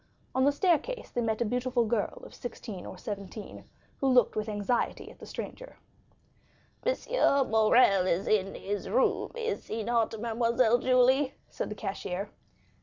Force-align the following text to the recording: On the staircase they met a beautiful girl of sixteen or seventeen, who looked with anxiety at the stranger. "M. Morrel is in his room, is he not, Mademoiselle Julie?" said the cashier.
On 0.33 0.43
the 0.45 0.51
staircase 0.51 1.11
they 1.11 1.21
met 1.21 1.41
a 1.41 1.45
beautiful 1.45 1.85
girl 1.85 2.23
of 2.25 2.33
sixteen 2.33 2.87
or 2.87 2.97
seventeen, 2.97 3.65
who 3.99 4.07
looked 4.07 4.35
with 4.35 4.49
anxiety 4.49 5.11
at 5.11 5.19
the 5.19 5.27
stranger. 5.27 5.77
"M. 6.83 6.95
Morrel 7.51 8.07
is 8.07 8.27
in 8.27 8.55
his 8.55 8.89
room, 8.89 9.31
is 9.35 9.67
he 9.67 9.83
not, 9.83 10.19
Mademoiselle 10.19 10.79
Julie?" 10.79 11.35
said 11.51 11.69
the 11.69 11.75
cashier. 11.75 12.31